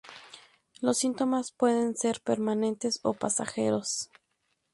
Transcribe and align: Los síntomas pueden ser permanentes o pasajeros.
Los 0.79 0.97
síntomas 0.97 1.51
pueden 1.51 1.95
ser 1.95 2.21
permanentes 2.21 2.99
o 3.03 3.13
pasajeros. 3.13 4.09